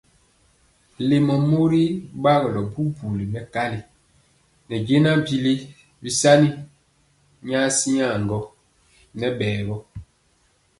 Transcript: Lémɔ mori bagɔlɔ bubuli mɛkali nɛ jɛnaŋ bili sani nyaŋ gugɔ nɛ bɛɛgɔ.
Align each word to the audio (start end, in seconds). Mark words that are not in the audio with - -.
Lémɔ 1.07 1.35
mori 1.49 1.81
bagɔlɔ 2.23 2.61
bubuli 2.73 3.25
mɛkali 3.33 3.79
nɛ 4.67 4.75
jɛnaŋ 4.87 5.15
bili 5.25 6.09
sani 6.19 6.49
nyaŋ 7.47 8.21
gugɔ 8.29 8.47
nɛ 9.19 9.27
bɛɛgɔ. 9.39 9.75